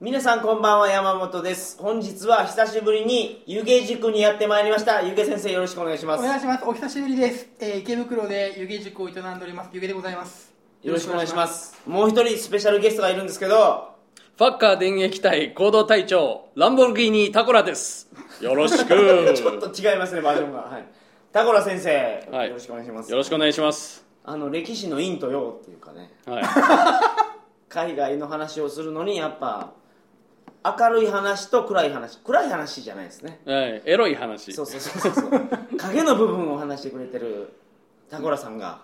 [0.00, 1.76] 皆さんこんばんは山本です。
[1.82, 5.02] 本日は久しぶりに湯気塾にやってまいりました。
[5.02, 6.20] 湯気先生よろしくお願いします。
[6.20, 6.64] お願いします。
[6.64, 9.70] お久しぶりです、えー池袋で湯気塾を営んでおります。
[9.72, 10.54] 湯気でございます。
[10.84, 11.82] よろしくお願いします。
[11.84, 13.96] もう一人スペシャルゲストがいるんですけど
[14.36, 18.08] ファッカー電撃隊行動隊長ランボルギーニタコラです。
[18.40, 18.94] よろしく。
[18.94, 20.60] よ ちょっと違いますねバージョンが。
[20.60, 20.84] はい。
[21.32, 22.48] タコラ先生、はい。
[22.50, 23.12] よろしくお願いします。
[23.12, 24.06] ろしくお願いします。
[24.24, 26.12] あの歴史の陰と陽っていうかね。
[26.24, 26.44] はい。
[27.68, 29.72] 海外の話をするのにやっぱ
[30.64, 32.18] 明るい話と暗い話。
[32.18, 33.40] 暗い話じゃないですね。
[33.44, 33.82] はい。
[33.84, 34.52] エロい話。
[34.52, 35.30] そうそうそうそう。
[35.78, 37.52] 影の部分を話してくれてる
[38.10, 38.80] タコラさんが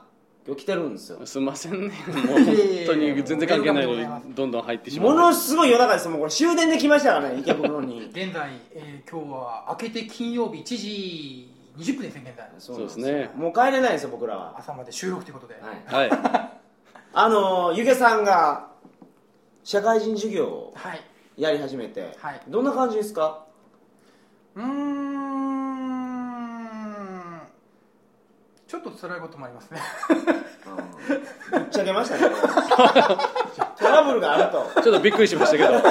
[0.47, 1.27] 今日来てるんですよ。
[1.27, 1.95] すみませんね。
[2.07, 2.47] もう本
[2.87, 5.11] 当に全然関係ないのにどんどん入ってしまう。
[5.11, 8.07] ものすごい夜中ですもうこれ終電で来ましたからね池袋に。
[8.13, 15.55] 現在、えー今日は明けて金曜日1時20分ですね現在そそうですねもう帰れないですよ僕らは、朝まで収録ということで、
[15.89, 16.51] はい、はい。
[17.17, 18.69] あのゆげさんが
[19.63, 21.01] 社会人授業をはい
[21.37, 22.41] やり始めて、はい。
[22.49, 23.45] どんな感じですか？
[24.55, 24.75] うーん。
[28.69, 29.81] ちょっと辛いこともありますね。
[31.51, 32.23] ぶっちゃけましたね。
[33.79, 34.83] トラブルがあると。
[34.83, 35.73] ちょっとびっくりしましたけど、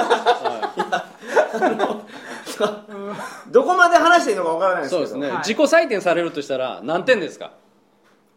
[2.58, 5.06] はどこまで話していいのかわからないい、ですけど。
[5.06, 5.38] そうですね、はい。
[5.44, 7.52] 自己採点されるとしたら何点ですか？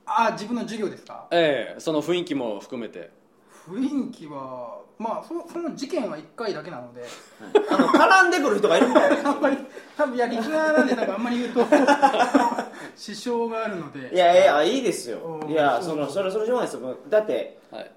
[0.06, 1.28] あ自分の授業ですか？
[1.32, 3.12] ええその雰囲気も含めて
[3.70, 7.04] 雰囲気はまあそその事件は1回だけなので
[7.70, 9.58] あの絡んでくる人がいるみたいです あんまり
[9.96, 11.66] 多分いやリスナーなんで多分あんまり言うと
[12.96, 14.14] 支障があるので。
[14.14, 15.40] いやいやいいですよ。
[15.44, 15.50] うん。
[15.52, 16.96] いやそのそれそれしょうがないですよ。
[17.10, 17.92] だってはい。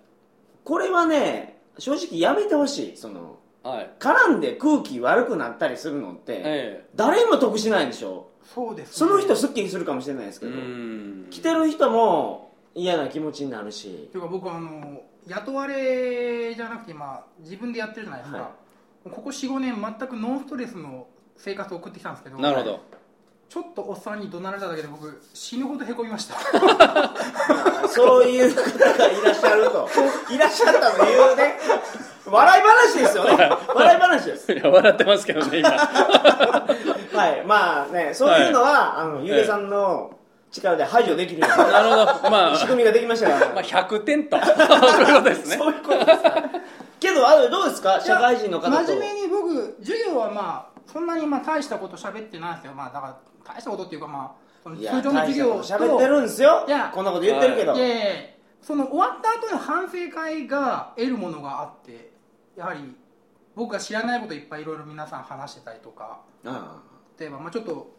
[0.64, 2.96] これはね正直やめてほしい。
[2.96, 3.90] そのはい。
[3.98, 8.26] 絡んで空気悪くなったりするのって、え誰も得しないでしょ？
[8.54, 8.92] そうですね。
[8.94, 11.26] その人すっきりするかもしれないですけど、ん。
[11.30, 14.08] 来てる人も嫌な気持ちになるし。
[14.12, 18.50] というか僕あの雇われじゃなくて今自分でやってるじゃないですか、は
[19.04, 23.00] ここ45年全くノンストレスの生活を送ってきたんですけどなるほど。
[23.50, 26.36] ちょっとおっさんに怒鳴られただけで僕死ぬほどへこみました。
[27.88, 28.62] そういう方
[28.96, 29.88] がいらっしゃると。
[30.30, 31.58] いらっしゃったというね。
[32.26, 33.50] 笑い話ですよね。
[33.74, 34.52] 笑い話です。
[34.52, 35.68] いや笑ってますけどね今。
[37.12, 37.44] はい。
[37.44, 40.16] まあねそういうのは、あのゆげさんの
[40.50, 42.30] 力で排除できるようななるほど。
[42.30, 44.36] まあ仕組みができましたから、まあ100点と。
[44.42, 45.56] そういうことですね。
[45.56, 46.22] そういうことです
[46.98, 48.82] けどあのどうですか社会人の方と。
[48.84, 52.72] 真面目に僕授業はまあそんなにまあ大したこと喋ってないんですよ。
[52.74, 54.34] まあだから大したことっていうかま
[54.64, 56.64] あ通常の授業大したこと喋ってるんですよ。
[56.66, 56.90] いや。
[56.92, 62.12] こんなこと言ってるけど、いやいその終わった後の反省会が得るものがあって
[62.56, 62.94] やはり
[63.54, 66.20] 僕が知らないこといっぱいいろいろ皆さん話してたりとか。
[66.44, 66.82] あ。
[67.18, 67.94] 例えば、まあ、ちょっと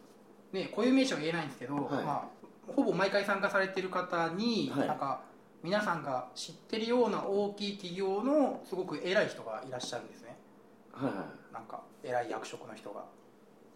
[0.52, 2.04] ね固有名詞は言えないんですけど、はい。
[2.04, 4.88] まあ、ほぼ毎回参加されてる方に、はい。
[4.88, 5.22] なんか
[5.62, 10.36] 皆さんが知ってるような大きい企業のすごく偉い人がいらっしゃるんですね。
[10.92, 13.04] あはいはなんか偉い役職の人が。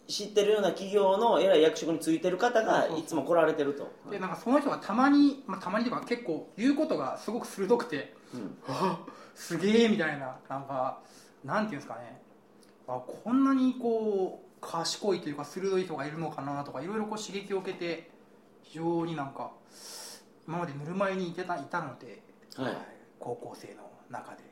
[0.08, 3.92] い知ってるような企業の偉い役職についてる方がいつも来られてると。
[4.10, 8.58] でなんかその人がたまに、まあ、たまにというか結構言うことがすごく鋭くてうん。
[8.68, 9.00] あ
[9.34, 11.00] すげえみたいななんか
[11.44, 12.20] なんていうんですかね。
[12.88, 18.15] あこんなにこう賢いというか鋭い人がいるのかなとかいろいろこう刺激を受けて非
[18.76, 19.50] 常になんか
[20.46, 22.22] 今までぬるま湯にいてたいたので、
[22.56, 22.76] はい。
[23.18, 24.44] 高校生の中で。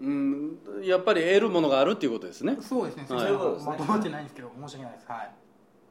[0.00, 2.56] うんやっぱり得るものがあるっていうことですね。
[2.60, 3.04] そうですね。
[3.08, 3.34] そうい。
[3.34, 5.06] うことですねまとまってないんですけど申し訳ないです。
[5.08, 5.34] はい。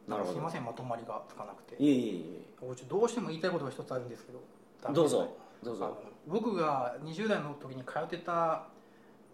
[0.08, 0.34] なるほど。
[0.34, 1.76] すいませんまとまりがつかなくて。
[1.82, 2.24] いえいえい
[2.60, 4.40] 僕ちょっとどうしても言いたいことが一つあるんですけど
[4.90, 5.36] えどうぞ。
[5.64, 5.98] どうぞ。
[6.28, 8.68] 僕が20代の時に通ってた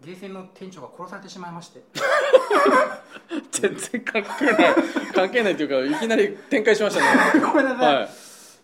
[0.04, 1.82] ゲーセンの店長が殺されてしまいまして。
[3.50, 4.74] 全然関係ない。
[5.14, 7.00] 関係ないというかいきなり展開しました
[7.34, 7.40] ね。
[7.44, 8.04] ごめんなさい、はい。
[8.04, 8.08] い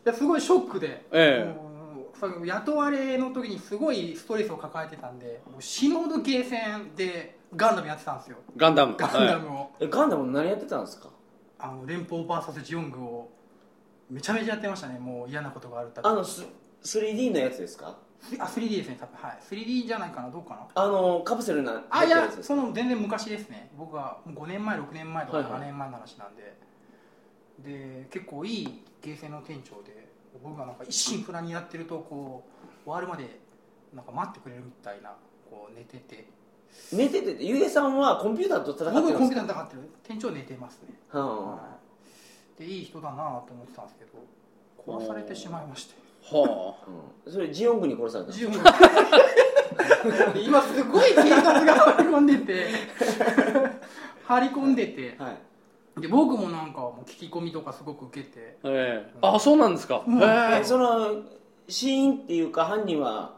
[0.05, 1.53] やすごいショックで、ええ。
[1.53, 8.37] もうその雇われの時にすごいストレスを抱えてたんでもう死ぬほどゲーセンでガンダムやってたんですよ。
[8.57, 8.97] ガンダム。
[8.97, 11.09] ガンダはムを、えガンダム何やってたんですか？
[11.59, 13.31] あの連邦 VS ジオングを
[14.11, 14.99] めちゃめちゃやってましたね。
[14.99, 16.47] もう嫌なことがあるたびあのス
[16.85, 17.97] 3D のやつですか？
[18.39, 19.39] あ 3D ですね多分はい。
[19.43, 20.83] 3D じゃないかなどうかな。
[20.83, 23.71] あのカプセルなあいやその全然昔ですね。
[23.77, 25.61] 僕はもう5年前6年前とかはいはい。
[25.61, 26.57] 7年前の話なんで、
[27.59, 30.09] で結構いいゲーセンの店長で
[30.43, 32.45] 僕がなんか一心不乱にやってるとこ
[32.85, 33.41] う終わるまで
[33.95, 35.15] なんか待ってくれるみたいな
[35.51, 36.27] こう寝てて。
[36.93, 39.19] 寝ててゆげさんはコンピューターと戦ってるんですか？
[39.19, 39.83] 僕コンピューターにかってる。
[40.03, 41.79] 店長寝てますね、はは
[42.59, 42.59] い。
[42.59, 45.95] でいい人だなと思ってたんですけど殺されてしまいまして
[46.33, 46.91] はあ。
[47.27, 47.33] うん。
[47.33, 48.37] それジオングに殺されたの？
[48.37, 48.61] 自分
[50.45, 52.67] 今すごい警察が張り込んでて。
[54.27, 55.17] 張り込んでて。
[55.19, 56.01] はい。
[56.01, 58.59] で僕もなんかもう聞き込みとかすごく受けて。
[58.63, 59.07] あ、え。
[59.07, 60.21] えあそうなんですか、うん。
[60.21, 60.65] へえ。
[60.65, 61.23] その
[61.69, 63.37] 死因っていうか犯人は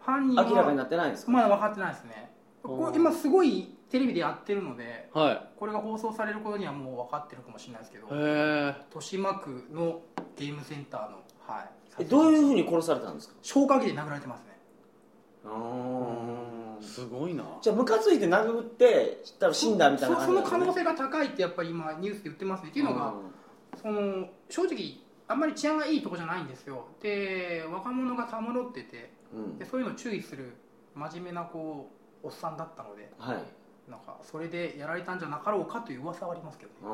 [0.00, 2.32] 犯人は明らかになってないんですか、まだ分かってないですね。
[2.62, 8.06] これ今すごいテレビでやってるのではこれが放送される頃にはもう分かってるかもしれないですけど。
[8.06, 8.74] いへえ。
[8.88, 10.00] 豊島区の
[10.36, 13.34] ゲームセンターの、はい、えどういうふうに殺されたんですか？
[13.42, 14.48] 消火器で殴られてますね。
[16.80, 17.44] すごいな。
[17.60, 22.70] じゃあムカついて殴って多分死んだみたいなそその可能性性が高いってやっぱり今ニュースで言ってますね。
[22.70, 23.14] っていうのが
[23.82, 26.86] その正直あんまり治安がいいとこじゃないんですよ。
[27.02, 29.58] で若者がたむろっててうん。
[29.58, 30.54] でそういうのを注意する
[30.94, 31.90] 真面目なこ
[32.22, 33.38] うおっさんだったのではい。
[33.90, 36.76] なんかそれでやられたんじゃなかろうかという噂はありますけどね。
[36.84, 36.88] あ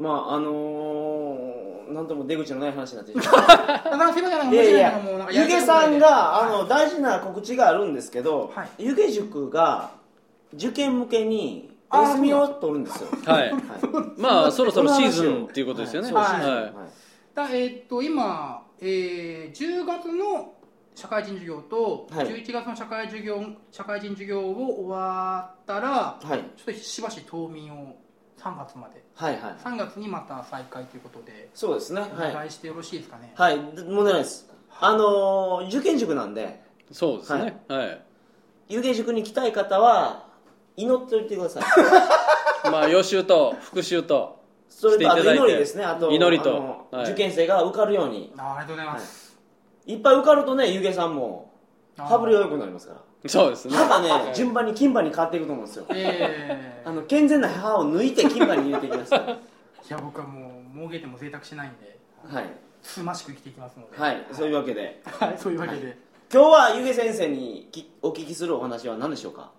[0.00, 0.02] ー。
[0.02, 4.30] まああのー、なんとも出口のない話になって なんか面白い
[5.24, 6.68] んか湯気さんがあのはい。
[6.68, 8.68] 大事な告知があるんですけどはい。
[8.78, 9.90] 湯気塾が
[10.54, 13.08] 受験向けにお休みを取るんですよ。
[13.24, 13.50] はい。
[13.50, 13.60] はい。
[14.16, 16.12] まあそろそろシーズンっていうことですよね。
[16.12, 17.34] はい。
[17.34, 20.52] だえーっと今、えー10月の
[20.94, 22.26] 社会人授業とはい。
[22.26, 23.42] 11月の社会授業
[23.72, 26.38] 社会人授業を終わったらはい。
[26.56, 27.96] ちょっとしばし冬眠を
[28.44, 29.02] 3月まで。
[29.14, 29.54] はいはい。
[29.64, 31.48] 3月にまた再開ということで。
[31.54, 32.02] そうですね。
[32.02, 32.34] おはい。
[32.34, 33.56] 願いしてよろしいですかね、はい。
[33.56, 34.52] 問題ないです。
[34.80, 36.62] あのー受験塾なんで。
[36.92, 37.62] そうですね。
[37.68, 38.04] はい。
[38.68, 40.26] 湯気塾に来たい方は
[40.76, 41.62] 祈っておいてください。
[42.70, 45.84] まあ予習と復習とそれとあと祈りですね。
[45.84, 46.50] あと祈りと。
[46.50, 47.12] あのはい。
[47.12, 48.32] 受験生が受かるように。
[48.36, 49.38] あありがとうございます、
[49.86, 51.52] いっぱい受かるとね湯気さんも
[51.96, 53.76] 羽振りが良くなりますからそうですね。
[53.76, 55.86] 歯がね順番に金歯に変わっていくと思うんですよ。
[55.90, 59.14] えーあの健全な歯を抜いて金歯に入れていきます。
[59.14, 59.18] い
[59.88, 62.44] や僕はもう儲けても贅沢しないんではい、
[62.82, 63.96] つつましく生きていきますので。
[63.98, 65.00] はい、そういうわけで。
[65.04, 65.34] はい。
[65.38, 65.96] そういうわけで、
[66.32, 69.50] 今日は湯気先生にきお聞きするお話は何でしょうか？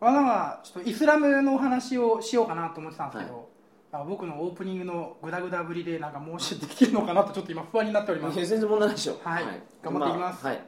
[0.00, 3.48] まあ、なんかちょっとイスラムのお話をしようかなと思ってたんですけど、
[3.92, 8.36] あ僕のオープニングのグダグダぶりでなんか申しできるのかなとちょっと今不安になっております。
[8.36, 9.14] 全然問題ないでしょ。
[9.14, 9.44] うはい。
[9.82, 10.46] 頑張っていきます。
[10.46, 10.64] あはい、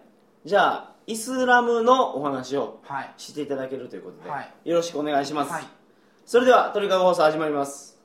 [0.47, 3.15] じゃあイスラムのお話をはい。
[3.17, 4.53] していただけるということで、はい。
[4.69, 5.65] よろしくお願いします、はい。
[6.27, 7.97] それでは鳥かご放送始まります。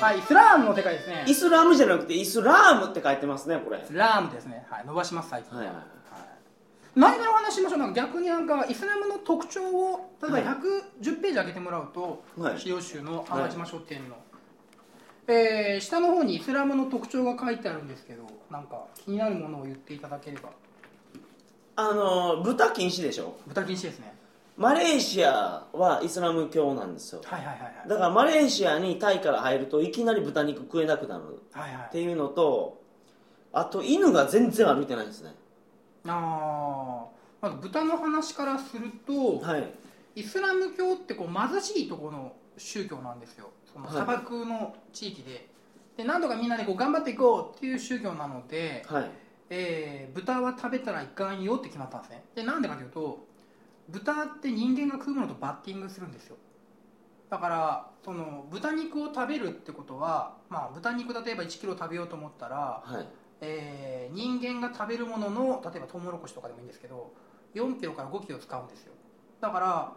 [0.00, 1.24] はいイスラームの世界ですね。
[1.28, 3.78] イスラムじゃなくてイスラームって書いてますねこれ。
[3.78, 4.66] イスラームですね。
[4.68, 5.56] はい伸ばします最近。
[5.56, 5.66] はい
[6.96, 7.78] はい何からお話ししましょう。
[7.78, 12.58] なんか逆になんかイスラムの特徴を例えば110ページ開けてもらうと、はい。
[12.58, 14.16] 資料集の浜島書店の、
[15.28, 20.50] えー下の方にイスラムの特徴が書いてあるんですけどなんか気になるものを言っていただければ。
[21.76, 23.36] あの豚禁止でしょ？
[23.46, 24.12] 豚禁止ですね。
[24.56, 27.22] マレーシアはイスラム教なんですよ。
[27.24, 27.88] はいはいはいはい。
[27.88, 32.82] だからマレーシアにタイから入るといきなり豚肉食えなくなるはいはいっていうのと
[33.52, 35.30] あと犬が全然歩いてないんですね
[36.06, 37.48] あー。
[37.48, 39.72] まず豚の話からすると、はい。
[40.16, 43.50] イスラム教ってこう貧しいところの宗教なんですよ。
[43.72, 43.94] そのはい。
[43.94, 45.48] 砂漠の地域で,、
[45.96, 49.10] で何とかみんなでこう頑張っていこうっていう宗教なので、はい。
[49.50, 52.24] えー豚は食べたらいかんよって決まったんですね。
[52.34, 53.26] でなんでかというと
[53.88, 56.36] 豚って人間が食うものとバッティングするんですよ。
[57.28, 63.06] だからその豚肉を食べるってことは、まあ、豚肉例えば1キロ食べようと思ったら、はい
[63.40, 67.12] えー人間が食べるものの例えばトウモロコシとかでもいいんですけど
[67.54, 68.92] 4キロから5キロ使うんですよ。
[69.40, 69.92] だから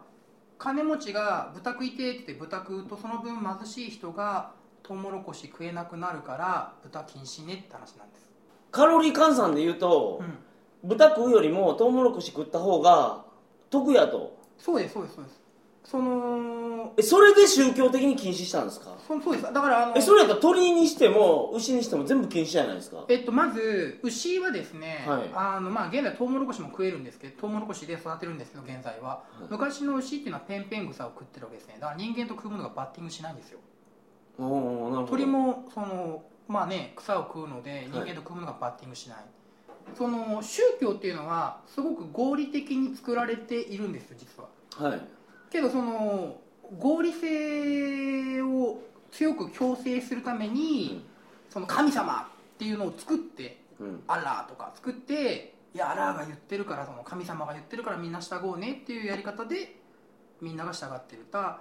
[0.58, 8.30] 金持ちが豚食いてーって言って豚食うとその分貧しい人がトウモロコシ食えなくなるから豚禁止ねって話なんです、
[8.70, 10.20] カロリー換算で言うと
[10.82, 13.24] う、ん、豚食うよりもトウモロコシ食った方が
[13.70, 14.36] 得やと。
[14.58, 15.43] そうですそうですそうです
[15.84, 18.96] そのえそれで宗教的に禁止したんですか？
[19.06, 19.44] そそうです。
[19.44, 23.04] だからあのえそれやったら鳥にしても牛にしても全部禁止じゃないですか？
[23.08, 25.30] えっと、まず牛はですね、はい。
[25.34, 29.44] あのまあ、現在トウモロコシも食えるんですけどトウモロコシで育てるんですけど現在は、い。
[29.50, 31.76] 昔の牛っていうのはペンペン草を食ってるわけですね。
[31.78, 33.58] だから人間と食うものがバッティングしないんですよ。
[34.38, 35.06] おおなるほど。
[35.06, 39.18] 鳥もそのまあね草を食うので人間と食うものがバッティングしない、
[39.96, 44.48] その宗教っていうのはすごく合理的に作られているんですよ実は。
[44.90, 45.00] はい
[45.54, 46.36] けどその
[46.78, 48.82] 合理性を
[49.12, 51.04] 強く強制するために、
[51.48, 54.02] その神様っていうのを作ってうん。
[54.08, 59.76] アラーとか作っていやアラーが言ってるからその神様が言ってるからみんな従おうねっていうやり方で
[60.40, 61.26] みんなが従ってる。
[61.30, 61.58] だ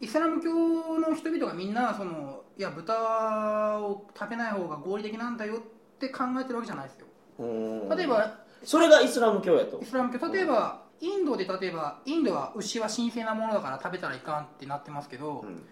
[0.00, 5.58] イスラム教の人々がみんなそのいや豚を食べない方が合理的なんだよっ
[5.98, 7.06] て考えてるわけじゃないですよ。
[7.38, 7.88] うん。
[7.96, 9.80] 例えばそれがイスラム教やと。
[9.80, 15.62] イスラム教例えばインドで例えばインドは牛は神聖なものだから食べたらいかんってなってますけど、うん。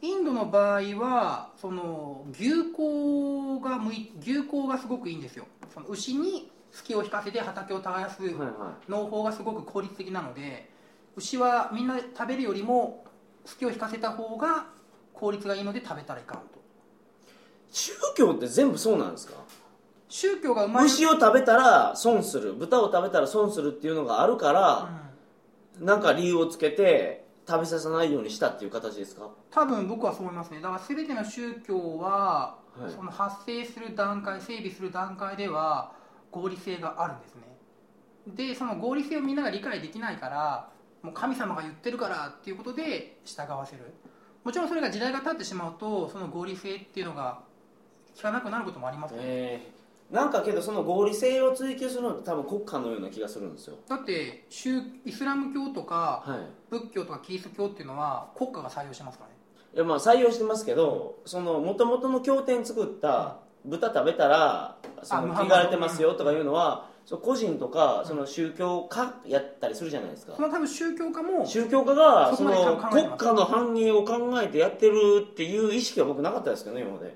[0.00, 5.46] インドの場合はその牛耕が向い牛耕がすごくいいんですよ。
[5.74, 8.90] その牛に隙を引かせて畑を耕すはいはい。
[8.90, 10.70] 農法がすごく効率的なので
[11.16, 13.04] 牛はみんな食べるよりも
[13.44, 14.66] 隙を引かせた方が
[15.12, 16.62] 効率がいいので食べたらいかんと。
[17.70, 19.34] 宗教って全部そうなんですか？
[20.08, 20.92] 宗教が生まれる。
[20.92, 22.54] 牛を食べたら損する。
[22.54, 24.90] 豚を食べたら損するっていうのがあるから、
[25.78, 29.28] なんか理由をつけて食べさせないようにしたっていう形ですか？
[29.50, 30.60] 多分僕はそう思いますね。
[30.60, 32.92] だから全ての宗教は、はい。
[32.92, 35.92] その発生する段階整備する段階では
[36.30, 37.42] 合理性があるんですね。
[38.26, 40.68] でその合理性をみんなが理解できないから
[41.02, 43.94] もう神様が言ってるからっていうことで従わせる。
[44.44, 47.40] もちろんそれが時代が経ってしまうとその合理性っていうのが
[48.16, 49.22] 効かなくなることもありますよね。
[49.26, 49.78] えー、
[50.10, 53.76] なんかけどその合理性を追求するのって多分国家のような気がするんですよ。
[53.88, 56.38] だって宗イスラム教とかはい。
[56.70, 59.36] 仏教とかキリスト教っていうのは国家が採用してますからね。
[59.74, 66.88] いやまあ採用してますけどその元々の経典作った豚食べたらその汚れてますよとかいうのは
[67.22, 70.34] 個人とかその宗教家やったりするじゃないですか。
[70.36, 77.08] その多分宗教家も宗教家がその国家の繁栄を考えてやってるっていう意識は僕なかったですけどね今まで。
[77.08, 77.10] い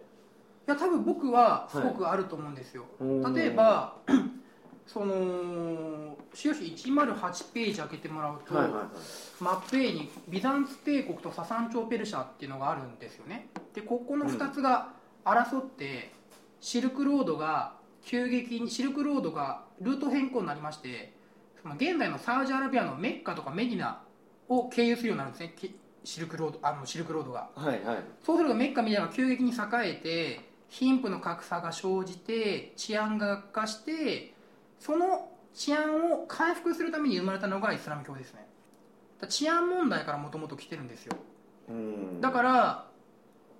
[0.73, 3.97] や多分僕はすごくあると思うんですよ、はい例えば
[4.87, 8.85] その資料紙108ページ開けてもらうと、はいはいはい。
[9.41, 13.49] マップ A にビザンツ帝国とササン朝ペルシャっていうのがあるんですよね。
[13.75, 14.93] でここの2つが
[15.25, 16.13] 争って、
[16.61, 17.75] シルクロードが
[18.05, 21.13] 急激にシルクロードがルート変更になりまして
[21.63, 24.03] その現在のサウジアラビアのメッカとかメディナ
[24.49, 25.55] を経由するようになるんですね。
[25.57, 25.75] き
[26.05, 27.49] シルクロードあのシルクロードが。
[27.55, 27.99] はいはい。
[28.25, 34.33] そうするとメッカメディナが急激に栄えて貧富の格差が生じて治安が悪化して
[34.81, 38.47] その治安を回復するために生まれたのがイスラム教ですね。
[39.29, 41.17] 治安問題からもともと来てるんですよ。
[41.69, 42.21] うん。
[42.23, 42.87] だから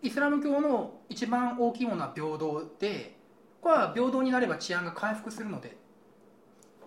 [0.01, 3.15] イスラム教の一番大きいものは平等で
[3.61, 5.77] これは平等になれば治安が回復するので。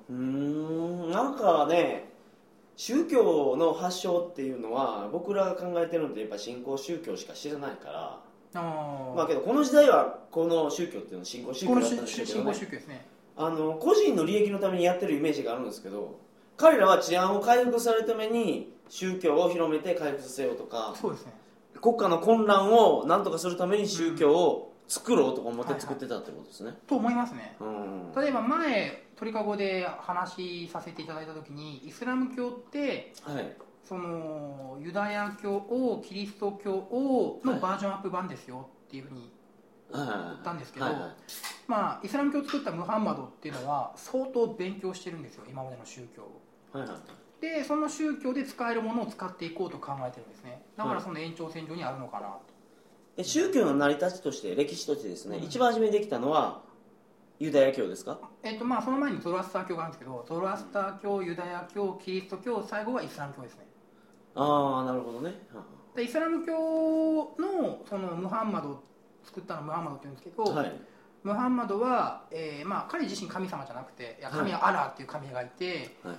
[0.10, 1.12] うーん。
[1.12, 2.10] なんかね
[2.76, 8.25] 宗教の発祥っていうのは僕らが考えてるのってやっぱ新興宗教しか知らないから
[8.62, 12.54] まあけどこの時代はこの宗教っていうのは新興宗教だったんですけどね。
[12.54, 13.06] 宗教ですね。
[13.38, 16.18] あの個人の利益のためにやってるイメージがあるんですけど
[16.56, 21.34] 彼らは治安を回復されるために宗教を広めて回復させようとかそうですね。
[21.82, 27.56] 国家の混乱を何とかするために宗教を作ろうとか思って作ってたってことですね、と思いますね。
[27.60, 28.12] うん。
[28.16, 33.56] 例えば前鳥かごで話しさせていただいた時にイスラム教ってはい
[33.88, 39.32] そのユダヤ教をキリスト教をのバージョンアップ版ですよっていうふうに
[39.92, 40.08] はい。
[40.08, 40.86] 言ったんですけど、
[41.68, 46.42] まあイスラム教を作ったムハンマドっていうのは相当勉強してるんですよ今までの宗教を。
[46.72, 46.98] はいはい
[47.42, 50.64] でその宗教で使えるものを使っていこうと考えてるんですね。
[50.78, 52.42] だかはいらその延長線上にあるのかなと、
[53.18, 55.44] で宗教の成り立ちとして歴史としてですね、うん。
[55.44, 56.62] 一番初めにできたのは
[57.38, 58.18] ユダヤ教ですか？
[58.42, 63.66] えっとまあその前にゾロアスター教があるんですけどゾロアスター教ユダヤ教キリスト教最後はイスラム教ですね
[64.36, 65.34] ああなるほどね。
[65.96, 66.54] でイスラム教
[67.40, 68.84] のそのムハンマド
[69.24, 70.72] 作ったのムハンマドって言うんですけど、はい。
[71.24, 76.16] ムハンマドは、えーまあ、彼自身神様じゃなくていや神はアラーっていう神がいて、はい。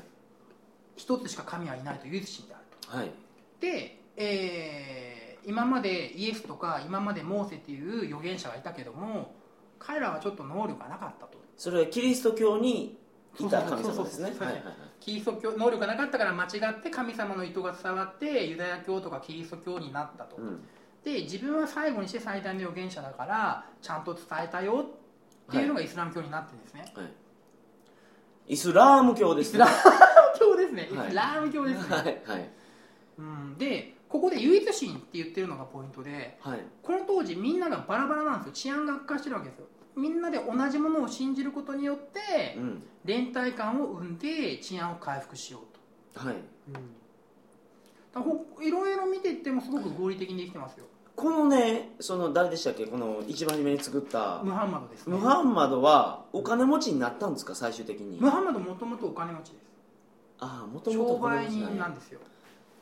[0.96, 2.96] 一つしか神はいないという神であると。
[2.96, 3.10] はい。
[3.60, 9.32] で、えー今までイエスとか今までモーセっていう預言者がいたけども
[9.78, 11.38] 彼らはちょっと能力がなかったと。
[11.56, 12.98] それはキリスト教に
[13.38, 14.34] いた神様ですね
[15.00, 20.60] キリスト教能力がなかったから間違って神様の意図が伝わってユダヤ教とかキリスト教になったと、うん。
[21.04, 24.84] で自分は最後にして最大の預言者だからちゃんと伝えたよ
[25.48, 27.06] っていうのがイスラム教になってるんですね、はい。
[28.48, 29.64] イスラーム教ですね。
[29.64, 30.00] イスラ
[30.32, 31.08] ム教ですね、はい。
[31.08, 32.50] イスラーム教ですね、はいはい。
[33.18, 36.60] うん、でここで唯一神って言ってるのがポイントではい。
[36.82, 38.52] この当時みんながバラバラなんですよ。
[38.52, 42.82] 治安が悪化してるわけですよみんなで同じものを信じることによってうん。
[43.04, 46.34] 連帯感を生んで治安を回復しようと、はい。
[46.34, 46.80] だか
[48.14, 50.86] らほいろいろ見ていってもすごく合理的にできてますよ。
[51.14, 52.84] このねその誰でしたっけ？
[52.86, 54.42] この一番初めに作った。
[54.42, 55.16] ムハンマドですね。
[55.16, 57.54] ムハンマドはお金持ちになったんですか？
[57.54, 58.18] 最終的に。
[58.20, 59.62] ムハンマドもともとお金持ちです。
[60.40, 62.18] ああもともと商売人なんですよ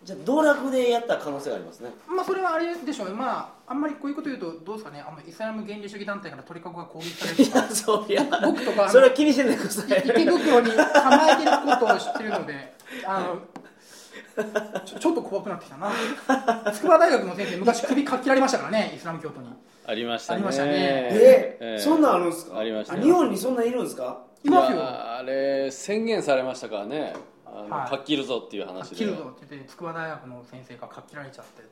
[0.05, 1.91] じゃあ道楽でやった可能性がありますね。
[2.07, 3.15] まあそれはあれでしょうね。
[3.15, 5.03] まああんまりこういうこと言うとどうですかね。
[5.07, 7.43] あんまイスラム原理主義団体から鳥かごが攻撃される。
[7.43, 8.25] いとかやそういや。
[8.45, 9.83] 僕とかそれは気にしてないでくださ。
[9.97, 12.75] い池袋に構えてることを知ってるので
[13.07, 15.91] あのちょちょっと怖くなってきたな。
[16.73, 18.93] 筑波大学の先生昔首かっ切られましたからね。
[18.95, 19.49] イスラム教徒に。
[19.87, 20.37] ありましたね。
[20.37, 20.71] ありましたね。
[20.73, 21.79] えええ。
[21.79, 22.59] そんなんあるんですか？
[22.59, 22.97] ありました。
[22.97, 24.19] よ日本にそんなんいるんですか？
[24.45, 24.79] いますよ。
[24.79, 27.15] やあれ宣言されましたからね
[27.55, 27.91] あの、はい。
[27.91, 31.65] かっきるぞっていうかっ話で切るぞって言って筑波大学の先生がかっ切られちゃってっ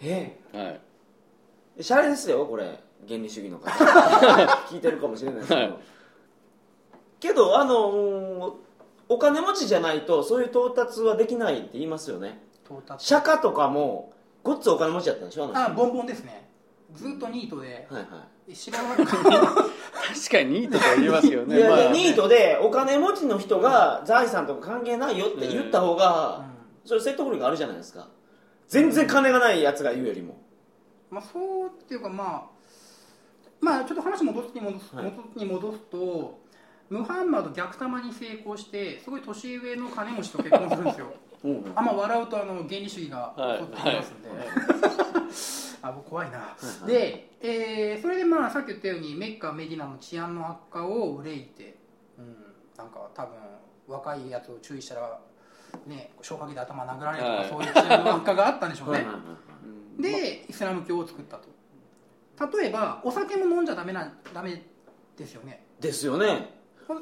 [0.00, 0.12] ていう。
[0.12, 0.40] え？
[0.52, 0.80] はい。
[1.78, 2.80] えシャレですよこれ。
[3.08, 3.70] 原理主義の方。
[4.68, 5.74] 聞いてるかもしれないですけど、はい。
[7.20, 8.52] けどあのー
[9.08, 12.40] お金持ちじゃないとそういう到達はできないって言いますよね。
[12.64, 13.04] 到達。
[13.06, 14.12] 釈迦とかも
[14.42, 15.60] ごっつお金持ちだったんでしょあの人。
[15.64, 16.48] あボンボンですね
[16.94, 19.24] ずっとニートではいは知らなかった確
[20.30, 21.56] かにニートとは言いますよい、ね。
[21.56, 21.78] いや、まあ。
[21.78, 26.44] でニートでお金持ちの人が財産とか関係ないよって言った方が、
[26.84, 28.08] それ説得力あるじゃないですか。
[28.68, 30.40] 全然金がないやつが言うよりも。
[31.10, 32.62] まあそうっていうかまあ
[33.60, 35.12] まあちょっと話戻すに戻す,、はい。
[35.36, 36.40] に戻すと
[36.88, 41.06] ムハンマド逆玉に成功してすごい年上の金持ちと結婚するんですよ。
[41.44, 51.76] うんあんま笑うとあの原理主義がはい襲ってきますんで、あ僕怖いな、はいで、えーそれでまあさっき言ったようにメッカメディナの治安の悪化を憂いて、
[52.18, 52.36] うん、
[52.76, 53.34] なんか多分
[53.88, 55.18] 若いやつを注意したら
[55.86, 57.48] ね消火器で頭殴られるとか、はい。
[57.48, 59.06] そういう治安の悪化があったんでしょうね、
[59.98, 61.48] でイスラム教を作ったと。
[62.58, 64.62] 例えばお酒も飲んじゃダメなダメ
[65.16, 65.64] ですよね。
[65.80, 66.60] ですよね。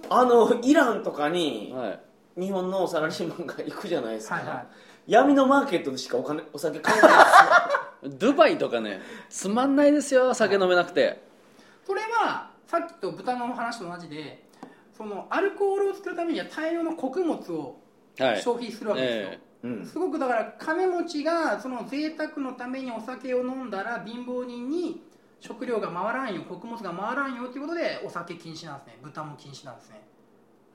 [0.09, 2.01] あのイランとかにはい。
[2.39, 4.67] 日本のサラリーマンが行くじゃないですか、はいはい。
[5.09, 7.11] 闇のマーケットでしかお金お酒買えない
[8.05, 11.23] ドバイとかねつまんないですよ酒飲めなくて。
[11.87, 14.45] それはさっきと豚の話と同じで
[14.97, 17.81] そのアルコールを作るためには大量の穀物を
[18.19, 18.43] はい。
[18.43, 19.87] 消費するわけですよ、えうん。
[19.87, 25.03] すごくだから金持ちがその贅沢のためにお酒を飲んだら貧乏人に
[25.39, 28.99] 食料が回らんよ穀物が回らんよということでお酒禁止なんですね。
[29.03, 30.03] 豚も禁止なんですね。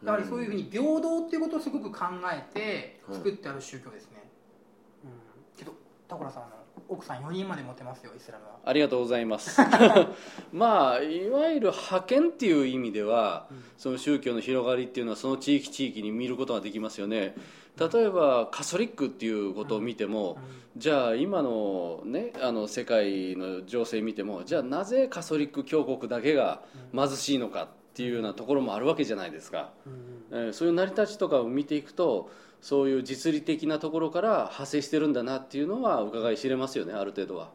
[0.04, 4.30] だからそういうふうに平等っていうことをすごく考えて作ってある宗教ですね、
[5.04, 5.12] うん、
[5.58, 5.74] けど
[6.08, 6.44] 田倉さん
[6.88, 8.60] 奥さん4人まで持てますよイスラムは。
[8.64, 9.60] ありがとうございます。
[10.52, 13.64] まあいわゆる派遣っていう意味では、うん。
[13.78, 17.36] その宗教の広がりっていうのはその地域地域に見ることができますよね。
[17.78, 20.38] 例えばカソリックっていうことを見ても、
[20.78, 26.62] じゃあ今の,、ね、あの世界の情勢見てもじゃあなぜカソリック教国だけが
[26.94, 29.94] 貧しいのかっていうようなところもあるわけじゃないですか、うん
[30.40, 30.48] うん。
[30.48, 32.30] えーそういう成り立ちとかを見ていくと
[32.66, 37.52] そういう実利的なところから派生してるんだなっていうのは伺い知れますよねある程度は。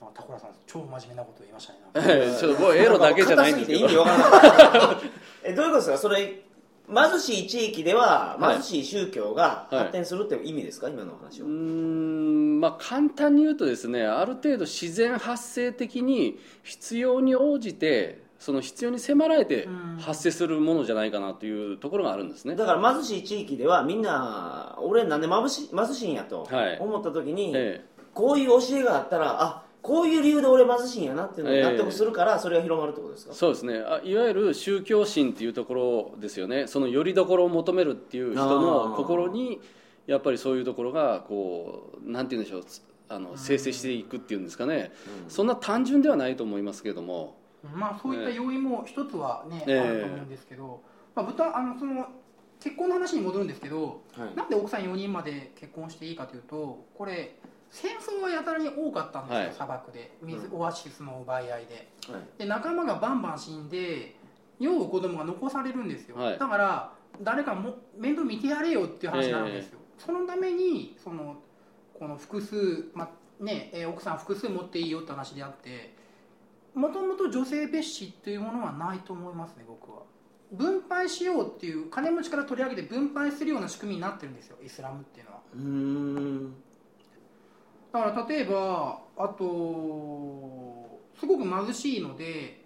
[0.00, 3.80] うん、あ田倉さん超真面目なこと言いましたねええちょっともうエロだけじゃないんですけど。
[3.82, 4.96] 硬すぎて意味わからない。
[5.44, 6.42] えどういうことですかそれ
[6.88, 8.54] 貧しい地域でははい。
[8.54, 19.96] 貧しい宗教が発展するっていう意味ですか、今の話うーは、んまあ簡単に言うとですねある程度自然発生的に必要に応じてその必要に迫られてうん。
[19.98, 22.56] 発生するものじゃないかなというところがあるんですね。
[22.56, 26.78] だから貧しい地域ではみんな俺なんで貧し貧しいんやとはい。
[26.80, 33.32] 思った時に、えこういう教えがあったらあこういう理由で俺貧しいんやなっていうのを納得するから、それが広まるってことですか？
[33.32, 33.78] えそうですね。
[33.78, 36.66] あいわゆる宗教心っていうところですよね。
[36.66, 39.60] そのよりどころを求めるっていう人の心に
[40.06, 42.64] やっぱりそういうところがこうなんて言うんでしょう。
[42.64, 44.90] つあの生成していくっていうんですかね、
[45.24, 45.30] うん。
[45.30, 47.36] そんな単純ではないと思いますけれども
[47.74, 49.80] まあそういった要因も一つはね、ええ。
[49.80, 50.82] あると思うんですけど、
[51.14, 52.06] まあ、豚あのその
[52.60, 54.36] 結婚の話に戻るんですけどはい。
[54.36, 57.36] なんで奥さん4人まで結婚していいかというとこれ
[57.70, 59.52] 戦争がやたらに多かったんですよ、はい。
[59.52, 60.12] 砂漠で。
[60.22, 61.88] 水、うオアシスの奪い合いで。
[62.10, 62.38] はい。
[62.38, 64.16] で仲間がバンバン死んで
[64.58, 66.38] 養う子供が残されるんですよ、はい。
[66.38, 71.36] だから誰かも面倒見てやれよっていう話になるんですよ、そのためにその
[71.98, 75.91] この複数、まあねえー奥さん複数持っていいよって話であって
[76.74, 80.02] もともと女性蔑視っていうものはないと思いますね僕は。
[80.52, 85.40] 分配しようっていう金持ちから取り上げて分配するような仕組みになってるんですよイスラムっていうのは。
[85.54, 86.54] うーん。
[87.92, 92.64] だから例えばあとすごく貧しいので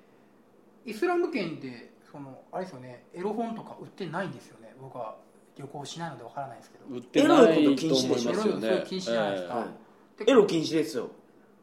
[0.84, 4.74] イスラム圏でそのあれですよねエロ本とか売ってないんですよね。
[4.80, 5.16] 僕は
[5.56, 6.84] 旅行しないのでわからないですけど。
[6.94, 9.54] 売ってないと思いますよエロいことね禁止じゃないですか。
[9.54, 10.24] はい。
[10.24, 11.10] でエロ禁止ですよ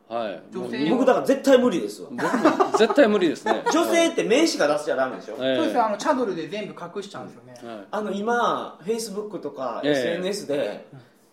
[0.07, 0.43] はい。
[0.51, 2.09] 女性僕だから絶対無理ですわ。
[2.11, 3.63] 僕も絶対無理ですね。
[3.71, 7.85] 女性って名詞が出しちゃダメでしょ、ええそうですよあのチャドルで全部隠しちゃうんですよね、はい。
[7.91, 10.85] あの今フェイスブックとかええ SNS で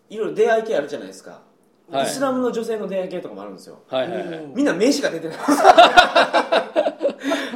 [0.08, 1.40] いろいろ出会い系あるじゃないですか、
[1.90, 2.04] はい。
[2.04, 3.78] イスラムの女性の出会い系とかもあるんですよ。
[3.88, 4.46] はいはいはい。
[4.54, 5.50] みんな名詞が出てないんです。
[5.52, 5.56] よ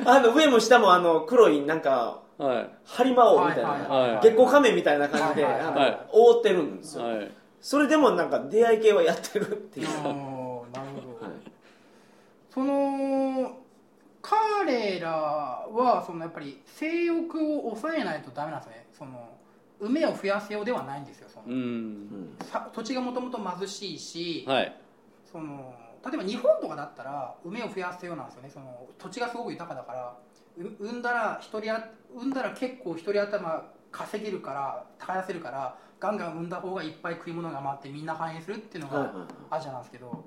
[0.06, 2.68] あの上も下もあの黒いなんかはい。
[2.84, 4.20] ハリマ王みたいな、はいはいはい。
[4.22, 7.30] 月光仮面みたいな感じで、はいはいあのはい覆ってるんですよ、はい。
[7.60, 9.86] それでもなんか出会い系はやってるっていう、
[12.54, 13.58] その
[14.22, 18.86] 彼らはそのやっぱり性欲を抑えないとダメなんですね。
[18.96, 19.36] その
[19.80, 22.38] 埋めを増やせようではないんですよその、うん。
[22.72, 24.72] 土地がもともと貧しいし、はい。
[25.30, 25.74] その
[26.06, 28.50] 例えば日本とかだったら埋めを増やせようなんですよね。
[28.50, 30.16] その土地がすごく豊かだから
[30.56, 39.26] う産んだら一人あ産んだら結構一人頭稼げるから耕せるからガンガン産んだ方がいっぱい食い物が回ってみんな繁栄するっていうのがはいはいはい。
[39.50, 40.24] アジアなんですけど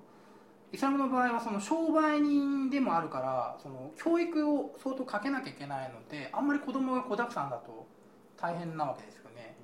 [0.74, 7.88] イスラムの場合はその商売人でもあるからその教育を相当かけなきゃいけないのであんまり子供が子だくさんだと
[8.40, 9.56] 大変なわけですよね。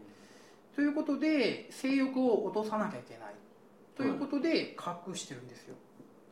[0.76, 3.34] ということで性欲を落とさなきゃいけない。
[3.96, 4.76] ということで
[5.08, 5.76] 隠してるんですよ。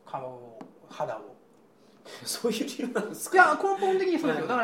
[0.06, 0.58] 顔を
[0.88, 1.36] 肌を。
[2.24, 4.46] そういう理由なんですいかや根本的にそうですよ。
[4.48, 4.60] だか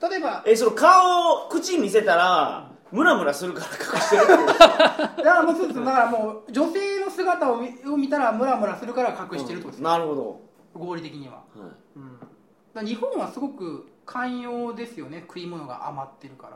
[0.00, 4.68] ら例えばえその顔口見せたらムラムラするから隠してるってことですか？
[4.78, 10.40] だからもうそうだからもう女性の姿を見を見たらムラムラするから隠してるってことですよ、なるほ
[10.74, 11.72] 合理的には、ど、はい。
[12.76, 16.48] うん、日本はすごく寛容ですよね食い物が余ってるか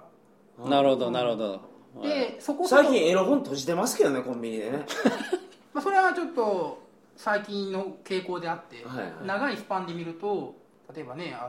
[0.59, 0.69] ら。
[0.69, 1.51] なるほどなるほど。
[1.53, 1.61] は
[2.05, 2.09] い。
[2.09, 2.83] でそこそこ。
[2.83, 4.87] 最近エロ本閉じてますけどねコンビニでね。
[5.73, 6.83] まあ、それはちょっと
[7.17, 9.27] 最近の傾向であって、はいはい。
[9.27, 10.55] 長いスパンで見ると
[10.95, 11.49] 例えばねあ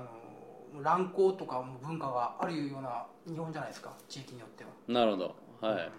[0.75, 4.69] の乱行とかも文化があるような日本じゃないですか地域によっては。
[4.87, 5.35] なるほど。
[5.61, 5.91] はい。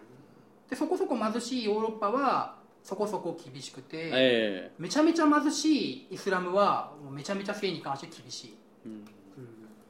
[0.68, 8.54] でそこそこ貧しいヨーロッパはそこそこ厳しくて、えめちゃめちゃ貧しいイスラムはもうめちゃめちゃ性に関して厳しい、
[8.86, 9.04] えうん。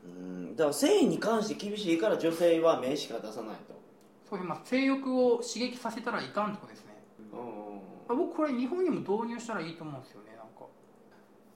[0.05, 0.57] うん。
[0.57, 3.81] だから性に関して厳しいから女性は名しか出さないと。
[4.29, 7.03] そういうまあ性欲を刺激させたらいかんってことですね。
[7.33, 10.67] う僕これ日本にも導入したらいいと思うんですよねなんか。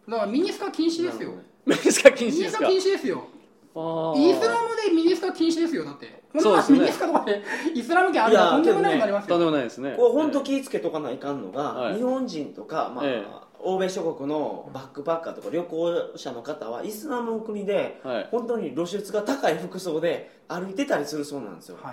[0.09, 1.35] だからミニスカ禁止ですよ。
[1.67, 2.67] メスカ禁ミニスカ止ですか？
[2.69, 3.29] 禁止ですよ
[3.75, 6.23] イスラムでミニスカ禁止ですよだって。
[6.39, 6.79] そうですね。
[6.79, 7.43] ミニスカとかで
[7.75, 9.95] イスラム圏あるらとんでもないことになりますとんでよもないですね。
[9.97, 11.97] これ本当気ぃつけとかないかんのが、はい。
[11.97, 13.25] 日本人とか、まあえ
[13.67, 18.29] 欧米諸国のバックパッカーとか旅行者の方はイスラムの国ではい。
[18.31, 21.91] 本当に露出が高い服装で歩いてたりするそうなんですよ、は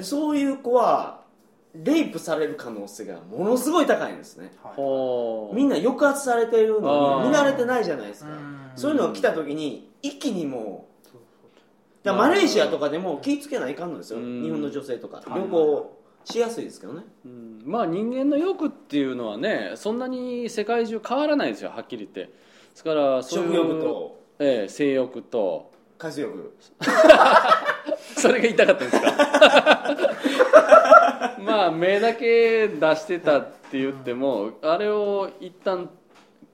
[0.00, 0.04] い。
[0.04, 1.22] そういう子は
[1.74, 4.52] レイプされる可能性がものすごい高いんですね。
[4.62, 5.54] はい。
[5.54, 8.30] みんな抑圧されているのに見慣れてないじゃないですか。
[8.30, 8.72] うん。
[8.76, 10.91] そういうのが来た時に一気にもう
[12.02, 14.18] だマレーシアとかでも気ぃつけないかんのですよ。
[14.18, 14.42] うん。
[14.42, 15.16] 日本の女性とか。
[15.18, 17.02] はい旅行しやすいですけどね。
[17.24, 17.62] うん。
[17.64, 22.32] まあ人間の欲っていうのはねそんなに世界中変わらないですよはっきり言って。
[22.32, 22.36] で
[22.74, 24.20] すからそういう食欲と。
[24.38, 25.70] ええ性欲と。
[25.98, 26.52] 海水浴
[28.16, 29.96] それが言いたかったんですか？
[31.44, 35.88] まあ目だけ出してたって言ってもあれを一旦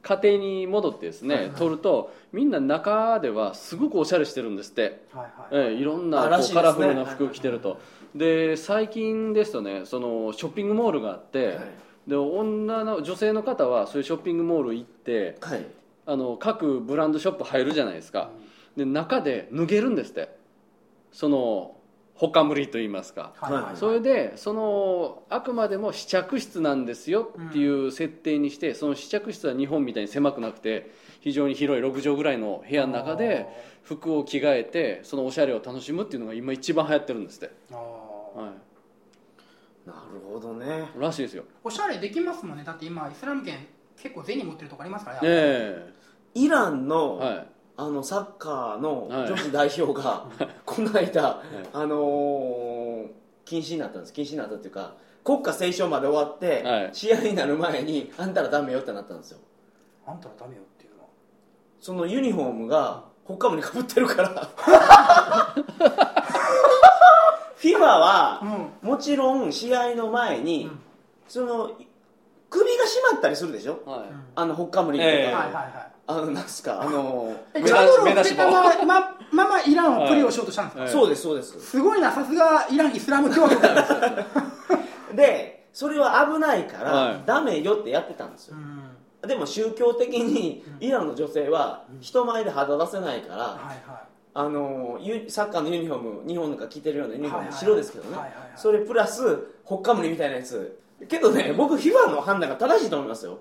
[0.03, 1.55] 家庭に戻ってですね、はいはい。
[1.55, 5.21] 撮るとみんな中ではすごくおしゃれしてるんですって、は
[5.53, 5.69] いはい。
[5.71, 7.81] ええいろんなこうカラフルな服着てると。
[8.15, 11.57] で最近ですとねそのショッピングモールがあって、はい。
[12.07, 15.67] で女の女性の方はそういうショッピングモール行ってはい。
[16.07, 18.31] あの各ブランドショップ入るじゃないですか。
[18.77, 20.37] で中で脱げるんですって。
[21.11, 21.75] その
[22.19, 23.33] ほかむりと言いますか。
[23.37, 23.77] はいはいはい。
[23.77, 33.47] それでそのあくまでも試着室なんですよっていう設定にして、その試着室は日本みたいに狭くなくて非常に広い6畳ぐらいの部屋の中で
[33.85, 38.53] 服を着替えてそのおしゃれを楽しむっていうのが今一番流行ってるんですって、は
[39.87, 40.91] なるほどね。
[40.97, 41.45] い、らしいですよ。
[41.63, 42.65] おしゃれできますもんね。
[42.65, 43.55] だって今イスラム圏
[43.97, 45.17] 結構銭持ってるとこありますから。
[45.19, 45.93] ねえ。
[46.35, 47.47] イランの、えはい
[47.81, 49.29] あのサッカーのはい。
[49.29, 50.25] 女子代表が、
[50.67, 51.41] この間、
[51.73, 53.07] あのー
[53.45, 54.13] 禁止になったんです。
[54.13, 54.93] 禁止になったっていうか
[55.25, 56.91] 国歌斉唱まで終わって、はい。
[56.93, 59.39] 試合になる前にあんたらダメよってなったんですよ。
[60.07, 61.09] あんたらダメよっていうのは？
[61.81, 64.29] そのユニフォームがほっかむにかぶってるから。
[67.57, 68.41] フィバは
[68.83, 68.89] うん。
[68.91, 70.81] もちろん試合の前に、うん。
[71.27, 71.71] その
[72.51, 73.81] 首が締まったりするでしょ？
[73.87, 74.01] はい。
[74.35, 76.89] あのほっかむりとか、ええはいはいはいあのなんすかあ。
[76.89, 78.63] のえチャドルを目出しつけたま
[79.31, 80.91] ままイランをプレーをしようとしたんですか、はい。
[80.91, 81.61] そうですそうです。
[81.61, 84.01] すごいなさすがイランイスラム共和国なんですよ。
[85.15, 87.23] でそれは危ないから、はい。
[87.27, 88.57] ダメよってやってたんですよ。
[88.57, 89.29] うん。
[89.29, 97.59] でも宗教的にイランの女性は人前で肌出せないから、はいはあのユサッカーのユニフォーム日本が着てるようなユニフォーム、はいはい。
[97.59, 98.51] 白ですけどね、はいはいはい。
[98.57, 100.81] それプラスほっかむりみたいなやつ。
[101.07, 103.39] けどね僕 FIFA の判断が正しいと思いますよ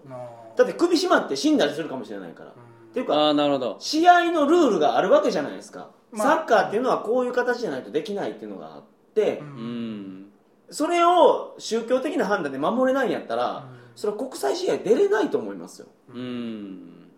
[0.57, 2.53] だって首締まって死んだりするかもしれないから、っ
[2.93, 3.77] ていうかああなるほど。
[3.79, 6.27] 試合のルールがあるわけじゃないですか、まあ。
[6.27, 9.47] サッカーっていうのはこういう形じゃないとできないっていうのがあって、うん。
[9.47, 10.23] うん
[10.69, 13.77] それを宗教的な判断で守れないんやったら、うん。
[13.95, 15.87] それは国際試合出れないと思いますよ。
[16.13, 17.09] うん。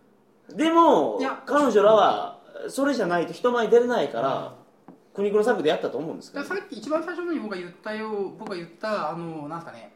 [0.54, 4.54] でも彼女らはそれじゃないと人前に出れないから、
[5.16, 6.46] 苦肉の策でやったと思うんですけど。
[6.46, 9.94] さっき一番最初のに僕が言ったよ僕が言ったあのなんすかね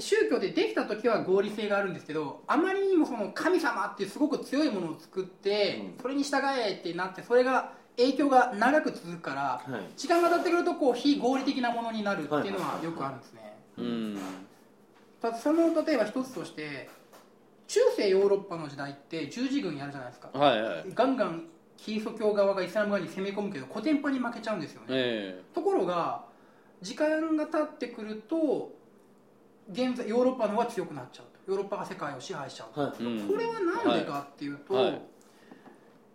[0.00, 6.02] 宗教でできた時は合理性があるんですけどあまりにもその神様ってすごく強いものを作って、うん。
[6.02, 9.82] それに従えってなってそれが影響が長く続くからはい。
[9.96, 14.18] 時間が経ってくるとこう非合理的なものになるっていうのはよくあるんですね、うん。
[15.20, 16.88] たその例えば一つとして
[17.68, 20.30] 中世ヨーロッパの時代って十字軍やるじゃないですか。
[20.32, 20.84] はいはい。
[20.94, 21.44] ガンガン
[21.76, 25.42] キリスト教側がイスラム側に攻め込むけどコテンパンに負けちゃうんですよね、え。
[25.54, 26.24] ところが
[26.82, 28.72] 時間が経ってくると
[29.70, 31.52] 現在ヨーロッパの方が強くなっちゃうと。
[31.52, 32.90] ヨーロッパが世界を支配しちゃうと、はい。
[32.92, 33.54] これは
[33.84, 34.84] 何でかっていうと、はい。
[34.86, 35.02] はい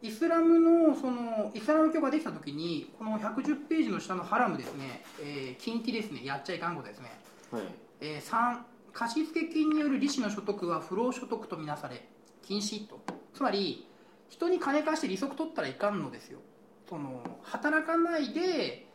[0.01, 6.23] イスラムのそのイスラム教ができた時にこの110ページの下のハラムですね、えー禁忌ですね。
[6.23, 7.11] やっちゃいかんことですね、
[7.49, 7.63] はい。
[8.01, 8.59] えー3
[8.93, 12.07] 貸付金による利子の所得は不労所得とみなされ
[12.43, 12.99] 禁止と。
[13.33, 13.87] つまり
[14.29, 16.39] 人に金貸して利息取ったらいかんのですよ。
[16.87, 18.87] その働かないで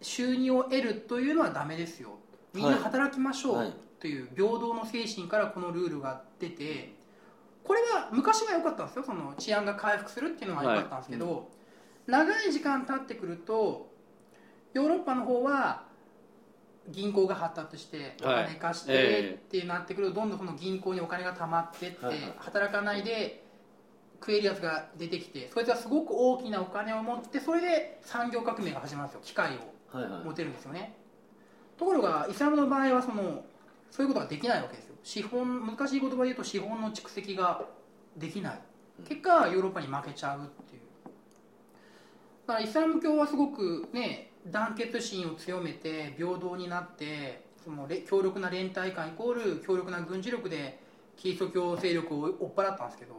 [0.00, 2.18] 収入を得るというのはダメですよ。
[2.54, 3.68] みんな働きましょはい。
[3.68, 6.92] うという平等の精神からこのルールが出て
[7.64, 9.02] これは昔は良かったんですよ。
[9.04, 11.48] その治安が回復するっていうのは良かったんですけど、
[12.06, 13.90] 長い時間経ってくると
[14.72, 15.82] ヨーロッパの方は
[16.88, 18.44] 銀行が発達しておはい。
[18.46, 22.14] 金貸してえってなってくるとどんどんその銀行にお金が貯まってってはい。
[22.16, 23.44] はい働かないで
[24.20, 29.20] 食えるやつが出てきてそいつはすごく大きなお金を持ってそれで産業革命が始まるんですよ。
[29.22, 29.58] 機械
[29.92, 30.24] をはいはい。
[30.24, 30.96] 持てるんですよね。
[31.78, 33.44] ところがイスラムの場合はその
[33.90, 34.94] そういうことができないわけですよ。
[35.02, 37.64] 資本難しい言葉で言うと資本の蓄積が
[38.16, 38.60] できない。
[39.08, 40.82] 結果ヨーロッパに負けちゃうっていう。
[42.46, 50.80] だからイスラム教はすごくね団結心を強めて平等になってそのれ強力な連帯感イコール強力な軍事力で
[51.16, 53.14] キリスト教勢力を追っ払ったんですけど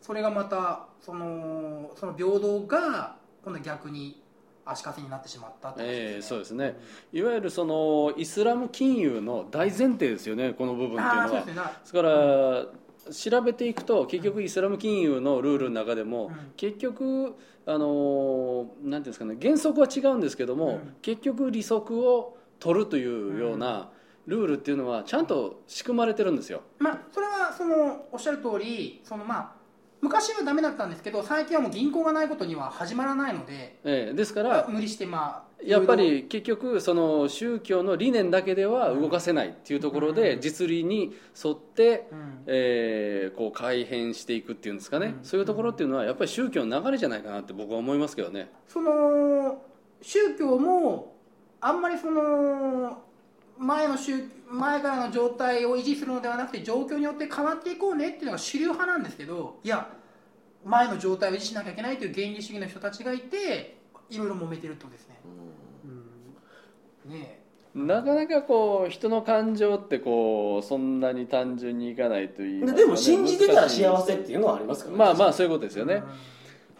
[0.00, 4.22] それがまたそのその平等が今度逆に
[4.66, 6.22] 足かせになってしまったってことええですね。
[6.22, 6.76] そうですね。
[7.12, 11.28] いわゆるそのイスラム金融の大前提ですよねこの部分っていうのは。
[11.30, 11.54] ですね。
[11.54, 12.66] なですから
[13.12, 16.52] 調べていくと結局イスラム金融のルールの中でも、うん。
[16.56, 20.96] 結局あのなんていうんですかね原則は違うんですけども、うん。
[21.00, 23.90] 結局利息を取るというような
[24.26, 26.62] ルールっていうのはちゃんと仕組まれてるんですよ。
[26.78, 29.55] まあそれはそのおっしゃる通りそのまあ
[30.00, 40.40] 昔はダメだったんですけど最近はもう銀行がないことには始まらないのでええですから無理してまあやっぱり結局その宗教の理念だけでは動かせないっていうところでうん。
[40.40, 42.42] 実利に沿って、うん。
[42.46, 45.24] えーこう改変していくっていうんですかね、うん。
[45.24, 48.50] そういうところっていうのはやっぱり宗教の流れじゃないかなって僕は思いますけどね。
[48.68, 49.62] その
[50.00, 51.16] 宗教も
[51.60, 53.02] あんまりその
[53.58, 59.88] 前の宗前からの状態を維持するのではなくて状況によって変わっていこうねっていうのが主流派なんですけどいや
[60.64, 63.76] 前の状態を維持しなきゃいけないという原理主義の人たちがいて
[64.10, 65.16] いろいろ揉めてるってことですね。
[67.06, 67.42] ね
[67.74, 72.78] なかなかこう人の感情ってこうそんなに単純にいかないといいますかね。
[72.78, 74.98] ででも信じてたら幸せっていうのはありますからね。
[74.98, 76.02] まあまあそういうことですえよね、で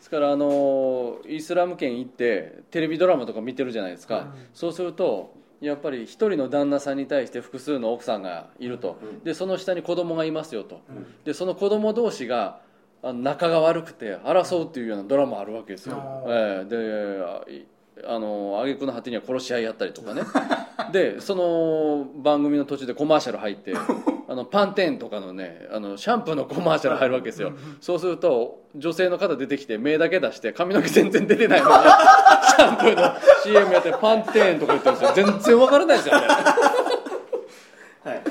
[0.01, 4.33] すからあのイスラム圏行ってテレビドラマとか見てるじゃないですか、うん。
[4.55, 11.07] そうするとやっぱり一人の旦那さんに対して複数の奥さんがいると、うんでその下に子供がいますよと、うん。
[11.25, 12.61] でその子供同士が
[13.03, 17.47] 仲が悪くて争うっていうようなドラマあるわけですよ、うんええ。
[17.47, 17.67] でい
[18.05, 20.23] あの挙句の果てには殺し合いやったりとかね。
[20.93, 23.75] でその番組の途中でコマーシャル入って
[24.29, 31.75] あのパンテーンとかのねあのシャンプーのコマーシャル入るわけですよ、そうすると女性の方出てきて目だけ出して髪の毛全然出てないのに
[32.57, 35.27] シャンプーの CM やってパンテーンとか言ってるんですよ。
[35.27, 38.23] 全然わからないですよねはい。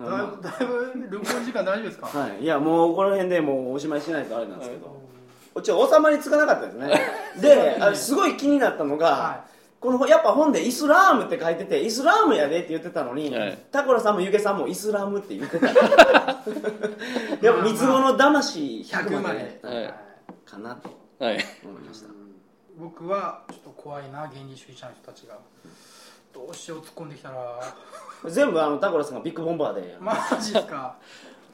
[0.00, 5.19] だいぶだいぶ録音時間大丈夫ですか、はい、いやもうこの辺でもうおしまいしないとあれなんですけど、こっ
[5.62, 7.00] ちは収まりつかなかったですね。
[7.40, 9.44] であれすごい気になったのが、は
[9.80, 13.58] このやっぱ本でイスラームって書いててイスラームやでって言ってたのに、はい。
[13.72, 15.66] タコラさんもユゲさんもイスラムって言ってた。
[15.72, 15.76] やっ
[17.56, 19.60] ぱ三つ子の魂100 100ままで。
[19.62, 19.94] で、はいはい
[20.44, 21.44] かなとはい。
[21.64, 22.08] 思いました。
[22.78, 25.38] 僕はちょっと怖いな原理主義者の人たちが。
[26.32, 27.60] どうしよう突っ込んできたら。
[28.26, 30.96] 全部あのタコラさんがビッグボンバーで、マジですか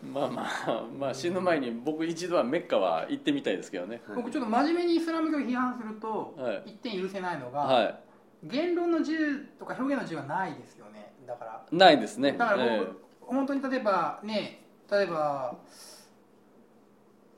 [0.02, 4.02] まあまあまあ死ぬ前に僕一度はメッカは行ってみたいですけどね。
[4.14, 6.70] 僕ちょっと真面目にイスラム教を批判すると、はい。
[6.70, 7.98] 一点許せないのが、は
[8.42, 11.14] 言論の自由とか表現の自由はないですよね。
[11.26, 11.62] だから。
[11.70, 12.32] いないですね。
[12.32, 12.86] だから僕、え
[13.20, 15.56] 本当に例えばね例えば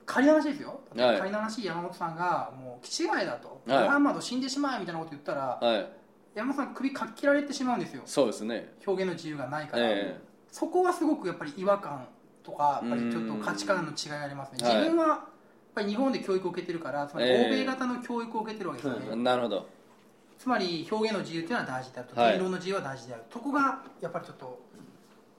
[0.05, 1.19] 仮の話ですよ、はい。
[1.19, 3.83] 仮の話山本さんがもう気違いだと、はい。
[3.85, 5.89] ムハンマド死んでしまえみたいなこと言ったらえはい。
[6.35, 8.03] 山本さん首かっ切られてしまうんですよ。
[8.05, 8.75] そうですね。
[8.87, 10.21] 表現の自由がないから、え。
[10.51, 12.07] そこはすごくやっぱり違和感
[12.49, 14.67] とかやっぱりちょっと価値観の違いがありますね。
[14.67, 15.21] はい自分はやっ
[15.75, 17.47] ぱり日本で教育を受けてるからつまりええ。
[17.47, 19.69] 欧米型の教育を受けてるわけですよね、えなるほど。
[20.39, 22.33] つまり表現の自由というのは大事であると、はい。
[22.33, 23.23] 言論の自由は大事である。
[23.31, 24.61] そこがやっぱりちょっと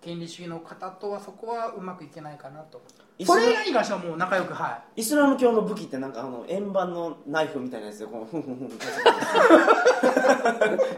[0.04, 2.82] 原理主義の方とはそこはうまくいけないかなと。
[3.18, 8.78] イスラそれ以外に関してはもう仲良くはイスラム教の武器ってなんかあの円盤のナイフみたいなやつでこうふんふんふんって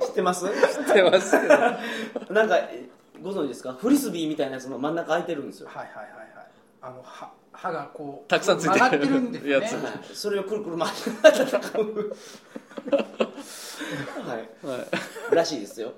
[0.06, 2.88] 知ってます知ってますけどなんかえ
[3.22, 3.74] ご存知ですか？
[3.74, 5.70] フリスビーみたいなやつの真ん中空いてるんですよ。
[5.74, 6.48] いはいはいはいはい。
[6.82, 9.06] あの歯歯がこうたくさんついてる。
[9.08, 9.66] るんですよね。
[9.66, 12.16] やつはい それをくるくる回しながら戦う。
[14.28, 14.38] はい。
[14.66, 14.78] は
[15.32, 15.36] い。
[15.36, 15.96] らしいですよ、はい。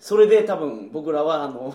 [0.00, 1.74] それで多分僕らはあの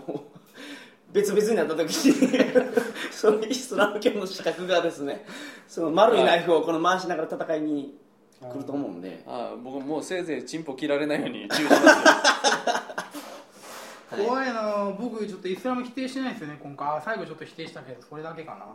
[1.12, 2.72] 別々になった時に
[3.12, 5.26] そのイスラム教の資格がですね
[5.68, 7.98] その丸いナイフをこの回しながら戦いに
[8.42, 11.90] 来ると思うんで、あ僕もうせいぜいチンポ切られないように注意しますよ。
[11.92, 13.31] は い
[14.17, 14.93] 怖いな。
[15.00, 16.88] 僕ちょっとイスラム否定してないですよね今回。
[16.88, 18.65] あ最後ちょっと否定したけどそれだけかな、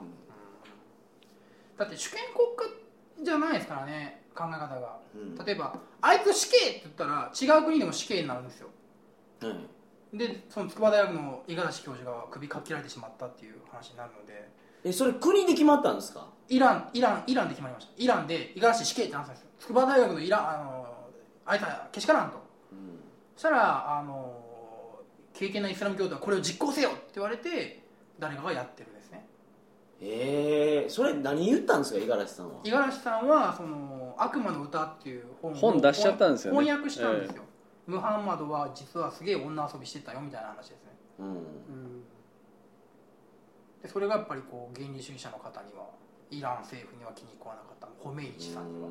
[1.77, 5.35] だって主権国家じゃないですからね考え方が、うん。
[5.45, 8.69] 例えばあいつ死刑って言ったら違う国でも死刑になるんですよ。
[9.43, 10.17] はい。
[10.17, 14.49] でその筑波大学の五十嵐教授が首かっ切られてしまったっていう話になるので。
[14.85, 16.29] えそれ国で決まったんですか？
[16.49, 17.93] イランイランイランで決まりました。
[17.97, 19.49] イランで五十嵐死刑ってなったんですよ。
[19.59, 20.87] 筑波大学のイランあの
[21.45, 22.37] あいつはけしからんと。
[22.73, 23.01] うん。
[23.35, 24.46] そしたらあの
[25.39, 27.83] 敬虔なイスラム教徒はこれを実行せよって言われて
[28.19, 29.27] 誰かがやってるんですね。
[30.01, 32.61] ええそれ何言ったんですか五十嵐さんは？
[32.65, 36.61] 五十嵐さんはその「悪魔の歌」っていう本を本出しちゃったんですよね。
[36.61, 37.43] 翻訳したんですよ、
[37.87, 41.45] ムハンマドは実はすげえ女遊びしてたよみたいな話ですね、うん。
[43.83, 45.87] でそれがやっぱりこう原理主義者の方には
[46.31, 47.89] イラン政府には気に食わなかった。
[48.03, 48.89] ホメイニさんには、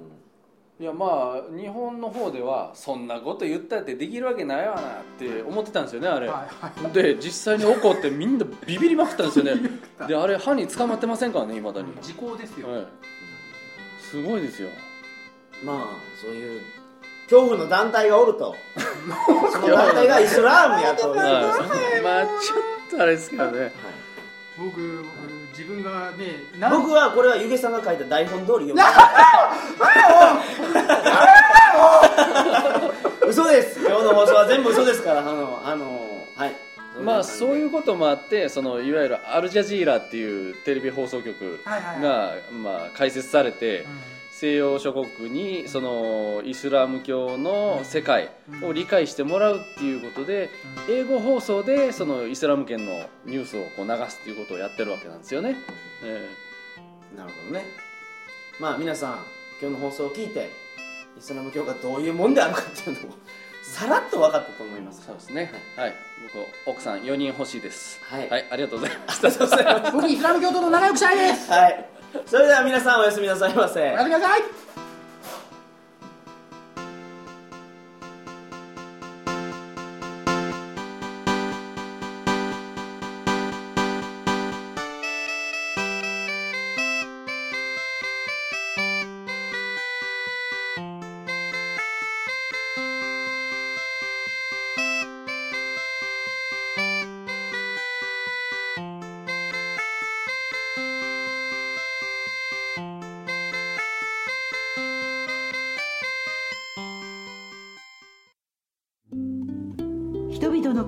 [0.77, 6.91] いやまあ日本の方ではそんなこと言ったってできるわけないわなって思ってたんですよねあれ、はいはい。
[6.91, 9.61] で実際に怒ってみんなビビりまくったんですよね。
[10.05, 12.87] であれ歯に捕まってませんからねいまだに、時効ですよ、はい、
[14.01, 14.67] すごいですよ。
[15.63, 15.77] まあ
[16.21, 16.61] そういう
[17.23, 18.53] 恐怖の団体がおると。
[19.53, 21.09] その団体がイスラームやと。
[21.11, 22.01] はい。
[22.01, 23.71] まあちょっとあれですけどね
[24.57, 25.07] 僕僕
[25.51, 28.81] 自分がねな僕はこれはゆげさんが書いた台本通り読む。
[33.27, 33.79] 嘘です。
[33.79, 36.55] 今日の放送は全部嘘ですからあのあのはい。
[37.01, 42.01] まあそういうこともあってそのいわゆるアルジャジーラっていうテレビ放送局はいはいはい。
[42.01, 50.49] が、まあ、開設されて、うん西洋諸国にそのイスラム教の世界を理解してもらうっていうことで
[50.89, 52.91] 英語放送でそのイスラム圏の
[53.25, 55.55] ニュースをこう流すっていうことをやってるわけなんですよね、
[56.03, 56.27] え
[57.15, 57.65] なるほどね。
[58.59, 59.19] まあ皆さん
[59.61, 60.49] 今日の放送を聞いて
[61.17, 63.17] イスラム教がどういうもんであるかっていうのを
[63.63, 65.05] さらっと分かったと思いまえす。
[65.05, 65.49] そうですね。
[65.77, 65.93] はい。
[66.33, 68.01] 僕奥さん4人欲しいです。
[68.03, 68.29] はい。
[68.29, 71.51] はい、ありがとうございましたありがとうございま僕イスラム教徒と仲良くしたいですす。
[71.51, 71.94] はい
[72.25, 73.81] それでは皆さんおやすみなさいませ。
[73.81, 74.64] おやすみなさい。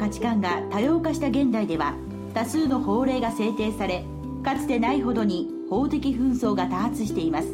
[0.08, 1.94] 価値観が多様化した現代では
[2.34, 4.06] 多数の法令が制定され
[4.42, 7.48] かつてないほどに法的紛争が多発しています。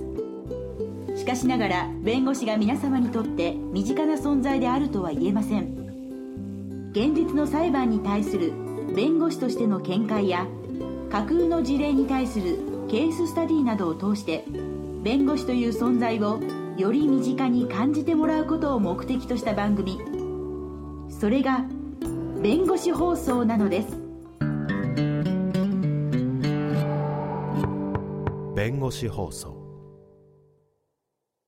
[1.18, 6.92] しかしながら弁護士が皆様にとって身近な存在であるとは言えません。
[6.92, 8.54] 現実の裁判に対する
[8.96, 10.46] 弁護士としての見解や
[11.10, 14.46] 架空の事例に対するケーススタディなどを通して
[15.02, 16.40] 弁護士という存在を
[16.78, 20.00] より身近に感じてもらうことを目的とした番組。
[21.10, 21.66] それが
[22.44, 23.88] 弁護士放送なのです。
[28.54, 29.63] 弁護士放送。